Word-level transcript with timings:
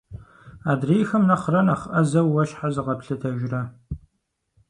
Адрейхэм 0.71 1.23
нэхърэ 1.29 1.61
нэхъ 1.67 1.85
ӏэзэу 1.91 2.27
уэ 2.33 2.43
щхьэ 2.49 2.67
зыкъэплъытэжрэ? 2.73 3.61